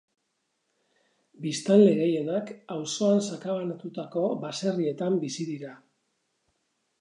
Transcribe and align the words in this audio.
Biztanle 1.43 1.91
gehienak 1.99 2.49
auzoan 2.77 3.21
sakabanatutako 3.27 4.25
baserrietan 4.47 5.21
bizi 5.27 5.47
dira. 5.53 5.77